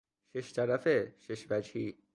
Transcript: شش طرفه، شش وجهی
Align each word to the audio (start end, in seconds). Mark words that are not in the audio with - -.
شش 0.33 0.53
طرفه، 0.53 1.15
شش 1.19 1.45
وجهی 1.49 1.97